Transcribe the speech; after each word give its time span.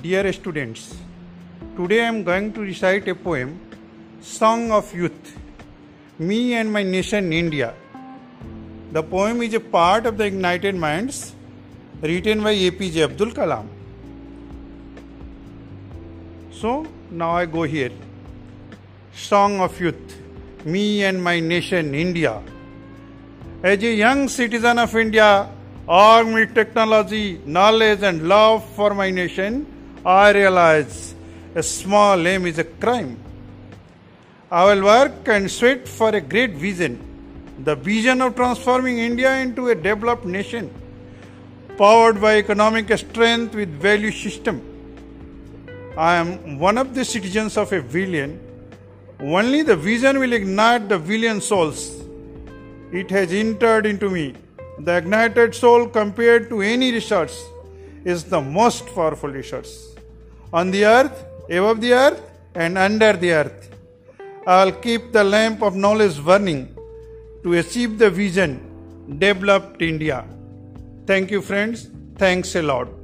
Dear 0.00 0.32
students, 0.32 0.96
today 1.76 2.00
I 2.00 2.06
am 2.06 2.24
going 2.24 2.50
to 2.54 2.60
recite 2.60 3.06
a 3.08 3.14
poem, 3.14 3.60
Song 4.22 4.70
of 4.70 4.94
Youth, 4.94 5.36
Me 6.18 6.54
and 6.54 6.72
My 6.72 6.82
Nation 6.82 7.30
India. 7.30 7.74
The 8.92 9.02
poem 9.02 9.42
is 9.42 9.52
a 9.52 9.60
part 9.60 10.06
of 10.06 10.16
the 10.16 10.24
Ignited 10.24 10.76
Minds 10.76 11.34
written 12.00 12.42
by 12.42 12.54
APJ 12.54 13.04
Abdul 13.04 13.32
Kalam. 13.32 13.66
So 16.50 16.86
now 17.10 17.32
I 17.32 17.44
go 17.44 17.64
here. 17.64 17.92
Song 19.12 19.60
of 19.60 19.78
Youth, 19.78 20.16
Me 20.64 21.04
and 21.04 21.22
My 21.22 21.38
Nation 21.38 21.94
India. 21.94 22.40
As 23.62 23.82
a 23.82 23.92
young 23.92 24.28
citizen 24.28 24.78
of 24.78 24.96
India, 24.96 25.50
armed 25.86 26.32
with 26.32 26.54
technology, 26.54 27.42
knowledge, 27.44 28.02
and 28.02 28.26
love 28.26 28.64
for 28.70 28.94
my 28.94 29.10
nation, 29.10 29.66
I 30.04 30.32
realize 30.32 31.14
a 31.54 31.62
small 31.62 32.26
aim 32.26 32.46
is 32.46 32.58
a 32.58 32.64
crime. 32.64 33.16
I 34.50 34.64
will 34.64 34.82
work 34.84 35.28
and 35.28 35.50
sweat 35.50 35.86
for 35.86 36.10
a 36.10 36.20
great 36.20 36.52
vision 36.52 37.08
the 37.64 37.76
vision 37.76 38.20
of 38.20 38.34
transforming 38.34 38.98
India 38.98 39.36
into 39.36 39.68
a 39.68 39.74
developed 39.74 40.24
nation, 40.24 40.68
powered 41.78 42.20
by 42.20 42.38
economic 42.38 42.90
strength 42.98 43.54
with 43.54 43.68
value 43.80 44.10
system. 44.10 44.60
I 45.96 46.16
am 46.16 46.58
one 46.58 46.78
of 46.78 46.94
the 46.94 47.04
citizens 47.04 47.56
of 47.56 47.72
a 47.72 47.82
billion. 47.82 48.40
Only 49.20 49.62
the 49.62 49.76
vision 49.76 50.18
will 50.18 50.32
ignite 50.32 50.88
the 50.88 50.98
billion 50.98 51.40
souls. 51.40 52.02
It 52.90 53.10
has 53.10 53.32
entered 53.32 53.86
into 53.86 54.10
me 54.10 54.34
the 54.80 54.96
ignited 54.96 55.54
soul, 55.54 55.86
compared 55.86 56.48
to 56.48 56.62
any 56.62 56.92
resource, 56.92 57.44
is 58.04 58.24
the 58.24 58.40
most 58.40 58.86
powerful 58.94 59.30
resource. 59.30 59.94
On 60.52 60.70
the 60.70 60.84
earth, 60.84 61.24
above 61.48 61.80
the 61.80 61.94
earth, 61.94 62.20
and 62.54 62.76
under 62.76 63.14
the 63.14 63.32
earth, 63.32 63.70
I'll 64.46 64.72
keep 64.72 65.10
the 65.10 65.24
lamp 65.24 65.62
of 65.62 65.74
knowledge 65.74 66.22
burning 66.22 66.76
to 67.42 67.54
achieve 67.54 67.98
the 67.98 68.10
vision 68.10 68.52
developed 69.18 69.80
India. 69.80 70.26
Thank 71.06 71.30
you, 71.30 71.40
friends. 71.40 71.88
Thanks 72.18 72.54
a 72.54 72.62
lot. 72.62 73.01